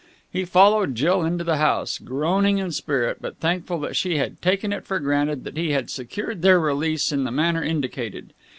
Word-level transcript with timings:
He 0.33 0.45
followed 0.45 0.95
Jill 0.95 1.23
into 1.23 1.43
the 1.43 1.57
house, 1.57 1.99
groaning 1.99 2.57
in 2.57 2.71
spirit, 2.71 3.17
but 3.21 3.37
thankful 3.37 3.79
that 3.81 3.95
she 3.95 4.17
had 4.17 4.41
taken 4.41 4.73
it 4.73 4.83
for 4.87 4.99
granted 4.99 5.43
that 5.43 5.57
he 5.57 5.73
had 5.73 5.91
secured 5.91 6.41
their 6.41 6.59
release 6.59 7.11
in 7.11 7.23
the 7.23 7.29
manner 7.29 7.61
indicated. 7.63 8.33